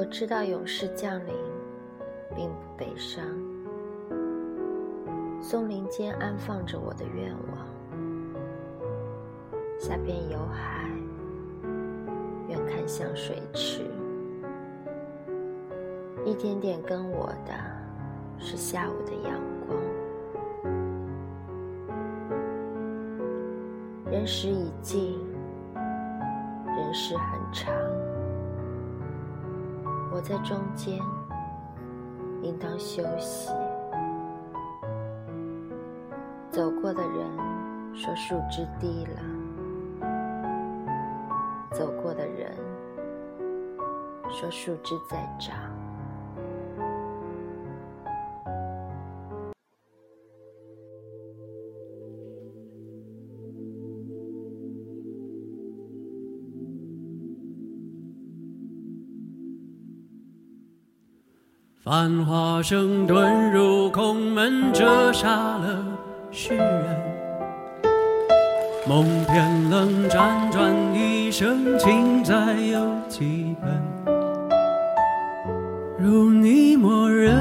[0.00, 1.34] 我知道勇士降临
[2.34, 3.22] 并不悲伤，
[5.42, 7.68] 松林间安放着我的愿望，
[9.78, 10.88] 下边有海，
[12.48, 13.82] 远看像水池，
[16.24, 17.52] 一点点跟我的
[18.38, 19.78] 是下午的阳光。
[24.10, 25.18] 人时已尽，
[25.74, 27.70] 人世很长。
[30.12, 30.98] 我在中间，
[32.42, 33.50] 应当休息。
[36.50, 39.20] 走过的人说树枝低了，
[41.70, 42.56] 走过的人
[44.28, 45.56] 说树枝在长。
[61.82, 65.82] 繁华声遁入空门，折煞了
[66.30, 67.00] 世人。
[68.86, 73.82] 梦偏冷，辗转一生，情债有几本？
[75.98, 77.34] 如你默认，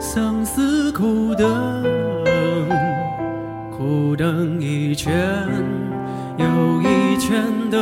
[0.00, 1.84] 相思苦等，
[3.70, 5.14] 苦等一圈
[6.36, 6.46] 又
[6.82, 7.78] 一圈的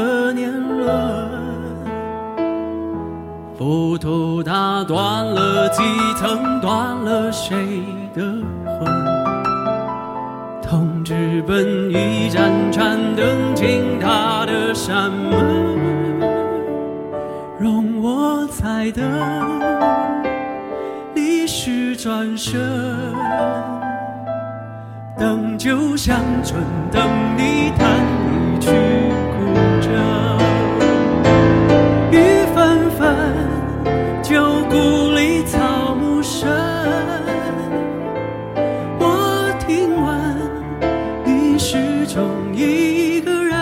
[4.84, 5.82] 断了几
[6.18, 7.56] 层，断了谁
[8.14, 8.22] 的
[8.78, 8.86] 魂？
[10.62, 16.20] 痛直奔一盏盏灯，倾塌的山门，
[17.58, 19.02] 容我再等，
[21.14, 22.60] 历史转身，
[25.18, 26.62] 等酒香醇，
[26.92, 27.02] 等
[27.36, 27.88] 你弹
[28.54, 28.70] 一曲
[42.18, 43.54] 始终一个人。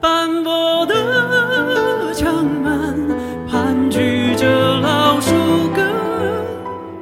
[0.00, 3.08] 斑驳的墙门
[3.50, 4.46] 盘踞着
[4.78, 5.34] 老树
[5.74, 5.84] 根，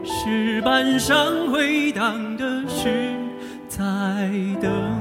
[0.03, 1.15] 石板上
[1.53, 3.15] 回荡的是
[3.69, 3.83] 在
[4.63, 4.94] 等。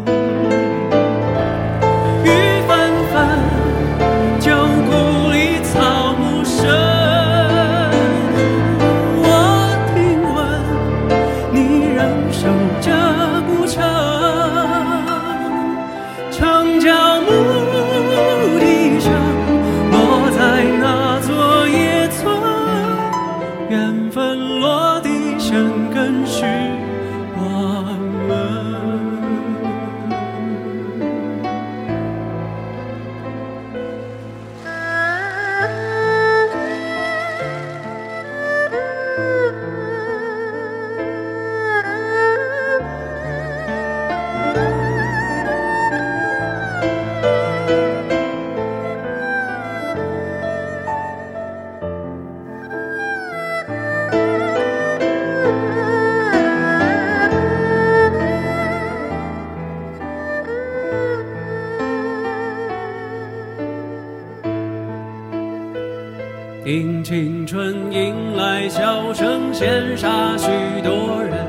[66.63, 70.47] 听青春迎来笑声，羡煞许
[70.81, 71.46] 多人。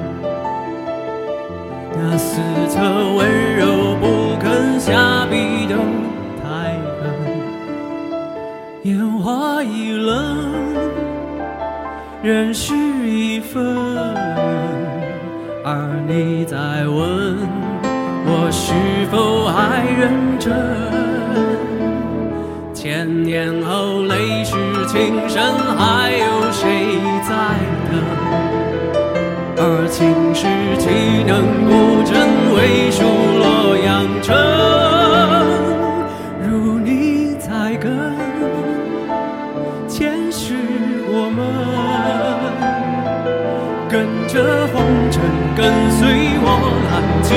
[1.92, 2.80] 那四侧
[3.14, 5.76] 温柔不肯下笔都
[6.42, 7.14] 太狠，
[8.82, 10.36] 烟花易冷，
[12.20, 12.74] 人事
[13.06, 13.64] 已分。
[15.64, 16.56] 而你在
[16.88, 17.38] 问
[18.26, 18.74] 我是
[19.12, 20.10] 否还认
[20.40, 20.52] 真？
[22.74, 24.56] 千年后，泪湿
[24.94, 25.42] 情深，
[25.76, 26.62] 还有谁
[27.26, 27.34] 在
[27.90, 27.92] 等？
[29.56, 30.46] 而青史
[30.78, 30.84] 岂
[31.26, 32.14] 能不真？
[32.54, 33.42] 为数洛
[33.76, 34.30] 阳城，
[36.48, 37.90] 如你在跟，
[39.88, 40.54] 前世
[41.08, 41.42] 我们
[43.90, 44.80] 跟着红
[45.10, 45.20] 尘，
[45.56, 46.06] 跟随
[46.40, 46.46] 我
[46.86, 47.34] 揽几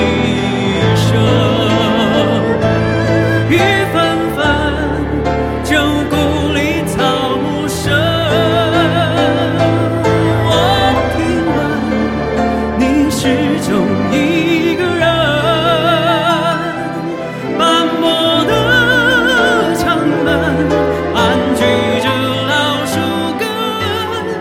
[13.28, 13.34] 始
[13.68, 15.06] 终一个人。
[17.58, 20.26] 斑驳的长门
[21.12, 21.16] 盘
[21.54, 21.60] 踞
[22.00, 22.08] 着
[22.48, 22.94] 老树
[23.38, 23.42] 根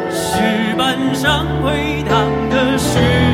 [0.09, 2.15] 石板上回荡
[2.49, 3.26] 的是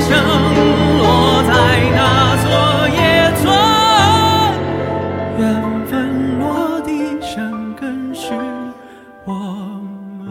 [0.00, 0.10] 生
[0.98, 1.52] 落在
[1.94, 1.98] 那
[2.42, 2.46] 座
[2.88, 2.98] 野
[3.36, 3.42] 村，
[5.38, 5.42] 缘
[5.86, 6.88] 分落地
[7.20, 8.32] 生根是
[9.24, 9.32] 我
[10.18, 10.24] 们，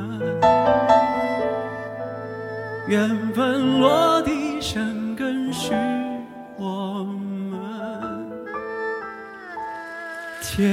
[2.87, 5.02] 缘分落地生